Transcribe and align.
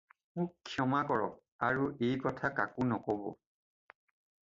মোক 0.37 0.55
ক্ষমা 0.69 1.01
কৰক 1.11 1.37
আৰু 1.69 1.87
এই 2.09 2.19
কথা 2.25 2.53
কাকো 2.61 2.91
নক'ব। 2.93 3.33